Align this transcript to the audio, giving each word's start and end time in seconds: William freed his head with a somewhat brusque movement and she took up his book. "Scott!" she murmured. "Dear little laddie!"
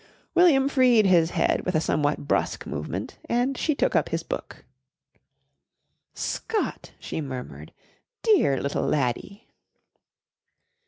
William 0.33 0.67
freed 0.67 1.05
his 1.05 1.29
head 1.29 1.63
with 1.63 1.75
a 1.75 1.79
somewhat 1.79 2.27
brusque 2.27 2.65
movement 2.65 3.19
and 3.29 3.55
she 3.55 3.75
took 3.75 3.95
up 3.95 4.09
his 4.09 4.23
book. 4.23 4.65
"Scott!" 6.15 6.93
she 6.97 7.21
murmured. 7.21 7.71
"Dear 8.23 8.59
little 8.59 8.81
laddie!" 8.87 9.47